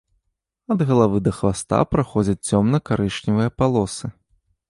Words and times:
Ад 0.75 0.79
галавы 0.91 1.19
да 1.27 1.33
хваста 1.39 1.81
праходзяць 1.93 2.47
цёмна-карычневыя 2.51 3.49
палосы. 3.63 4.07